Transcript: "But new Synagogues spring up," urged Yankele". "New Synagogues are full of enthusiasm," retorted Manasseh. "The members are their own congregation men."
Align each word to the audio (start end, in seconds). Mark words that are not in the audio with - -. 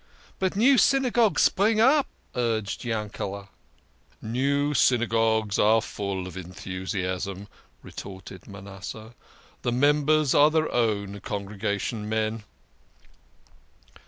"But 0.39 0.55
new 0.55 0.79
Synagogues 0.79 1.43
spring 1.43 1.79
up," 1.79 2.07
urged 2.33 2.83
Yankele". 2.83 3.49
"New 4.19 4.73
Synagogues 4.73 5.59
are 5.59 5.79
full 5.79 6.25
of 6.25 6.35
enthusiasm," 6.35 7.47
retorted 7.83 8.47
Manasseh. 8.47 9.13
"The 9.61 9.71
members 9.71 10.33
are 10.33 10.49
their 10.49 10.73
own 10.73 11.19
congregation 11.19 12.09
men." 12.09 12.43